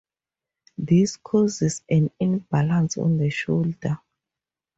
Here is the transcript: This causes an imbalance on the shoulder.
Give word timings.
This 0.79 1.15
causes 1.17 1.83
an 1.87 2.09
imbalance 2.19 2.97
on 2.97 3.17
the 3.17 3.29
shoulder. 3.29 3.99